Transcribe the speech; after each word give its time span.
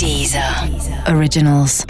Deezer 0.00 0.42
Originals. 1.14 1.84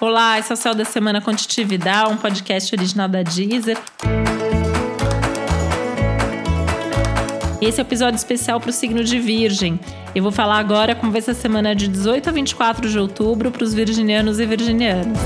Olá, 0.00 0.38
esse 0.38 0.50
é 0.50 0.54
o 0.54 0.56
Céu 0.56 0.74
da 0.74 0.86
Semana 0.86 1.20
Contitividade, 1.20 2.10
um 2.10 2.16
podcast 2.16 2.74
original 2.74 3.06
da 3.06 3.22
Deezer. 3.22 3.76
Esse 7.60 7.78
é 7.78 7.82
o 7.82 7.86
episódio 7.86 8.16
especial 8.16 8.58
para 8.58 8.70
o 8.70 8.72
signo 8.72 9.04
de 9.04 9.18
Virgem. 9.18 9.78
Eu 10.14 10.22
vou 10.22 10.32
falar 10.32 10.58
agora 10.58 10.94
como 10.94 11.12
vai 11.12 11.20
ser 11.20 11.32
a 11.32 11.34
semana 11.34 11.76
de 11.76 11.86
18 11.86 12.30
a 12.30 12.32
24 12.32 12.88
de 12.88 12.98
outubro 12.98 13.50
para 13.50 13.62
os 13.62 13.74
virginianos 13.74 14.40
e 14.40 14.46
virginianas. 14.46 15.18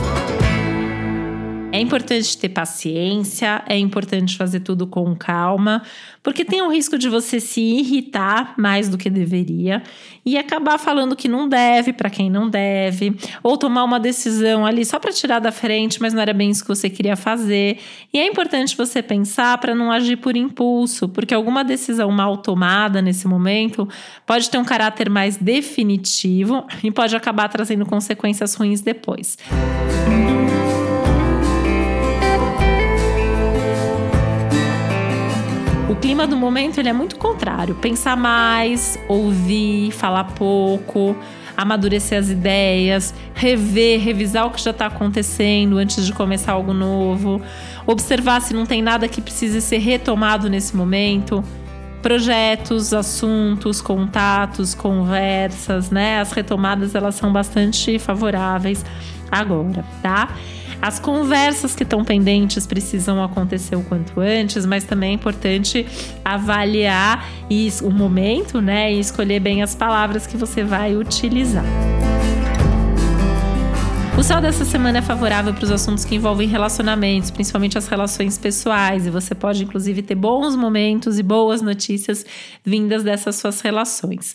É 1.79 1.81
importante 1.81 2.37
ter 2.37 2.49
paciência, 2.49 3.63
é 3.65 3.79
importante 3.79 4.37
fazer 4.37 4.59
tudo 4.59 4.85
com 4.85 5.15
calma, 5.15 5.81
porque 6.25 6.45
tem 6.45 6.61
o 6.61 6.69
risco 6.69 6.99
de 6.99 7.09
você 7.09 7.39
se 7.39 7.61
irritar 7.61 8.55
mais 8.59 8.89
do 8.89 8.99
que 8.99 9.09
deveria 9.09 9.85
e 10.27 10.37
acabar 10.37 10.77
falando 10.77 11.15
que 11.15 11.29
não 11.29 11.49
deve 11.49 11.93
para 11.93 12.11
quem 12.11 12.29
não 12.29 12.51
deve, 12.51 13.17
ou 13.45 13.57
tomar 13.57 13.85
uma 13.85 14.01
decisão 14.01 14.67
ali 14.67 14.85
só 14.85 14.99
para 14.99 15.13
tirar 15.13 15.39
da 15.39 15.53
frente, 15.53 16.03
mas 16.03 16.13
não 16.13 16.21
era 16.21 16.33
bem 16.33 16.51
isso 16.51 16.63
que 16.63 16.69
você 16.69 16.91
queria 16.91 17.15
fazer. 17.15 17.79
E 18.13 18.19
é 18.19 18.27
importante 18.27 18.77
você 18.77 19.01
pensar 19.01 19.57
para 19.59 19.73
não 19.73 19.93
agir 19.93 20.17
por 20.17 20.37
impulso, 20.37 21.09
porque 21.09 21.33
alguma 21.33 21.63
decisão 21.63 22.11
mal 22.11 22.39
tomada 22.39 23.01
nesse 23.01 23.29
momento 23.29 23.89
pode 24.27 24.51
ter 24.51 24.59
um 24.59 24.65
caráter 24.65 25.09
mais 25.09 25.37
definitivo 25.37 26.67
e 26.83 26.91
pode 26.91 27.15
acabar 27.15 27.49
trazendo 27.49 27.87
consequências 27.87 28.53
ruins 28.57 28.81
depois. 28.81 29.39
O 35.89 35.97
clima 35.97 36.27
do 36.27 36.37
momento 36.37 36.79
ele 36.79 36.91
é 36.91 36.93
muito 36.93 37.17
contrário. 37.17 37.75
Pensar 37.75 38.15
mais, 38.15 38.99
ouvir, 39.09 39.91
falar 39.91 40.25
pouco, 40.25 41.17
amadurecer 41.57 42.19
as 42.19 42.29
ideias, 42.29 43.15
rever, 43.35 43.99
revisar 43.99 44.47
o 44.47 44.51
que 44.51 44.61
já 44.63 44.71
está 44.71 44.85
acontecendo 44.85 45.79
antes 45.79 46.05
de 46.05 46.13
começar 46.13 46.53
algo 46.53 46.75
novo, 46.75 47.41
observar 47.87 48.43
se 48.43 48.53
não 48.53 48.67
tem 48.67 48.83
nada 48.83 49.09
que 49.09 49.23
precise 49.23 49.63
ser 49.63 49.79
retomado 49.79 50.51
nesse 50.51 50.77
momento. 50.77 51.43
Projetos, 52.03 52.93
assuntos, 52.93 53.81
contatos, 53.81 54.75
conversas, 54.75 55.91
né? 55.91 56.21
As 56.21 56.33
retomadas 56.33 56.95
elas 56.95 57.15
são 57.15 57.33
bastante 57.33 57.99
favoráveis 57.99 58.85
agora, 59.31 59.83
tá? 60.03 60.29
As 60.81 61.01
conversas 61.01 61.75
que 61.75 61.83
estão 61.83 62.05
pendentes 62.05 62.67
precisam 62.67 63.23
acontecer 63.23 63.75
o 63.75 63.83
quanto 63.83 64.21
antes, 64.21 64.65
mas 64.65 64.85
também 64.85 65.11
é 65.11 65.13
importante 65.15 65.85
avaliar 66.25 67.29
o 67.83 67.91
momento, 67.91 68.61
né? 68.61 68.93
E 68.93 69.01
escolher 69.01 69.41
bem 69.41 69.63
as 69.63 69.75
palavras 69.75 70.27
que 70.27 70.37
você 70.37 70.63
vai 70.63 70.97
utilizar. 70.97 71.65
O 74.17 74.23
céu 74.23 74.41
dessa 74.41 74.65
semana 74.65 74.99
é 74.99 75.03
favorável 75.03 75.55
para 75.55 75.65
os 75.65 75.71
assuntos 75.71 76.05
que 76.05 76.17
envolvem 76.17 76.49
relacionamentos, 76.49 77.31
principalmente 77.31 77.79
as 77.79 77.87
relações 77.87 78.37
pessoais, 78.37 79.07
e 79.07 79.11
você 79.11 79.33
pode 79.33 79.63
inclusive 79.63 80.03
ter 80.03 80.17
bons 80.17 80.57
momentos 80.57 81.21
e 81.21 81.23
boas 81.23 81.63
notícias 81.63 82.27
vindas 82.65 83.05
dessas 83.05 83.37
suas 83.37 83.61
relações. 83.61 84.35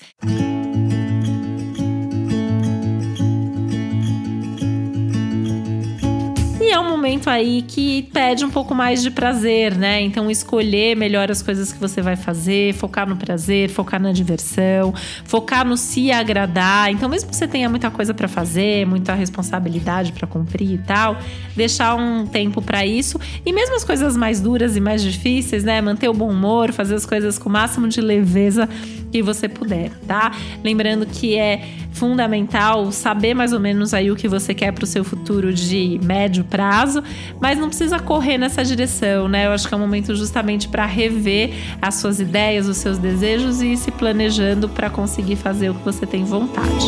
É 6.72 6.80
um 6.80 6.90
momento 6.90 7.30
aí 7.30 7.62
que 7.62 8.04
pede 8.14 8.46
um 8.46 8.50
pouco 8.50 8.76
mais 8.76 9.02
de 9.02 9.10
prazer, 9.10 9.76
né? 9.76 10.02
Então, 10.02 10.30
escolher 10.30 10.96
melhor 10.96 11.32
as 11.32 11.42
coisas 11.42 11.72
que 11.72 11.80
você 11.80 12.02
vai 12.02 12.16
fazer, 12.16 12.74
focar 12.74 13.08
no 13.08 13.16
prazer, 13.16 13.70
focar 13.70 14.02
na 14.02 14.12
diversão, 14.12 14.94
focar 15.24 15.66
no 15.66 15.76
se 15.78 16.12
agradar. 16.12 16.92
Então, 16.92 17.10
mesmo 17.10 17.30
que 17.30 17.36
você 17.36 17.48
tenha 17.48 17.70
muita 17.70 17.90
coisa 17.90 18.14
para 18.14 18.28
fazer, 18.28 18.86
muita 18.86 19.14
responsabilidade 19.14 20.12
para 20.12 20.28
cumprir 20.28 20.72
e 20.72 20.78
tal, 20.78 21.18
deixar 21.56 21.96
um 21.96 22.26
tempo 22.26 22.62
para 22.62 22.86
isso. 22.86 23.20
E 23.46 23.52
mesmo 23.52 23.76
as 23.76 23.84
coisas 23.84 24.16
mais 24.16 24.40
duras 24.40 24.76
e 24.76 24.82
mais 24.82 25.02
difíceis, 25.02 25.64
né? 25.64 25.82
Manter 25.82 26.10
o 26.10 26.14
bom 26.14 26.30
humor, 26.30 26.72
fazer 26.72 26.96
as 26.96 27.06
coisas 27.06 27.40
com 27.40 27.50
o 27.50 27.52
máximo 27.52 27.88
de 27.88 28.02
leveza 28.02 28.70
que 29.14 29.22
você 29.22 29.48
puder, 29.48 29.92
tá? 30.08 30.32
Lembrando 30.64 31.06
que 31.06 31.38
é 31.38 31.70
fundamental 31.92 32.92
saber 32.92 33.36
mais 33.36 33.54
ou 33.54 33.60
menos 33.60 33.94
aí 33.94 34.10
o 34.10 34.16
que 34.16 34.28
você 34.28 34.56
quer 34.56 34.72
para 34.72 34.86
o 34.86 34.88
seu 34.88 35.04
futuro 35.04 35.54
de 35.54 36.00
médio 36.04 36.44
prazo, 36.44 37.04
mas 37.40 37.60
não 37.60 37.68
precisa 37.68 38.00
correr 38.00 38.40
nessa 38.40 38.64
direção, 38.66 39.28
né? 39.28 39.46
Eu 39.46 39.52
acho 39.52 39.68
que 39.68 39.74
é 39.74 39.78
um 39.78 39.80
momento 39.80 40.16
justamente 40.16 40.68
para 40.68 40.88
rever 40.88 41.54
as 41.80 41.94
suas 41.96 42.20
ideias, 42.20 42.68
os 42.68 42.78
seus 42.78 42.98
desejos 42.98 43.62
e 43.62 43.74
ir 43.74 43.78
se 43.78 43.92
planejando 43.92 44.68
para 44.68 44.90
conseguir 44.90 45.36
fazer 45.36 45.70
o 45.70 45.76
que 45.76 45.86
você 45.86 46.08
tem 46.08 46.24
vontade. 46.24 46.88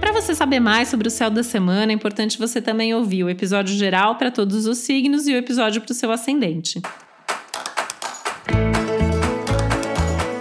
Para 0.00 0.10
você 0.10 0.34
saber 0.34 0.58
mais 0.58 0.88
sobre 0.88 1.06
o 1.06 1.10
céu 1.10 1.28
da 1.28 1.42
semana, 1.42 1.92
é 1.92 1.94
importante 1.94 2.38
você 2.38 2.62
também 2.62 2.94
ouvir 2.94 3.24
o 3.24 3.28
episódio 3.28 3.76
geral 3.76 4.14
para 4.14 4.30
todos 4.30 4.64
os 4.64 4.78
signos 4.78 5.28
e 5.28 5.34
o 5.34 5.36
episódio 5.36 5.82
para 5.82 5.92
o 5.92 5.94
seu 5.94 6.10
ascendente. 6.10 6.80